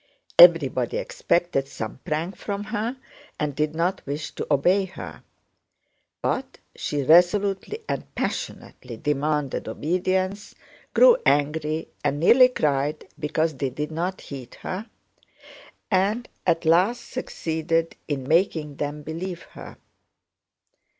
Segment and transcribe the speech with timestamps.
[0.39, 2.97] Everybody expected some prank from her
[3.39, 5.21] and did not wish to obey her;
[6.23, 10.55] but she resolutely and passionately demanded obedience,
[10.95, 14.89] grew angry and nearly cried because they did not heed her,
[15.91, 19.77] and at last succeeded in making them believe her.